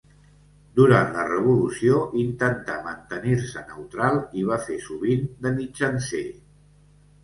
Durant 0.79 1.11
la 1.17 1.25
revolució 1.27 1.99
intentà 2.23 2.79
mantenir-se 2.89 3.65
neutral 3.75 4.21
i 4.43 4.51
va 4.53 4.61
fer 4.67 4.83
sovint 4.91 5.33
de 5.47 5.57
mitjancer. 5.63 6.29